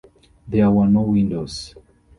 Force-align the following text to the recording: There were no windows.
There 0.47 0.71
were 0.71 0.87
no 0.87 1.01
windows. 1.01 1.75